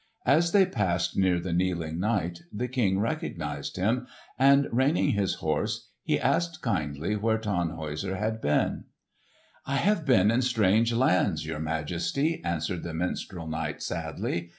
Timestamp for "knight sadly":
13.47-14.49